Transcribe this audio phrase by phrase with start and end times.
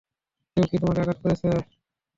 [0.57, 1.47] কেউ কী তোমাকে আঘাত করেছে?